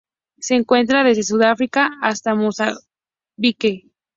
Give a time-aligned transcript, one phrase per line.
[0.39, 3.91] Se encuentra desde Sudáfrica hasta Mozambique.